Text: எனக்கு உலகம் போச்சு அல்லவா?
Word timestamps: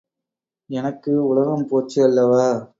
எனக்கு 0.69 1.11
உலகம் 1.25 1.67
போச்சு 1.67 1.99
அல்லவா? 2.03 2.45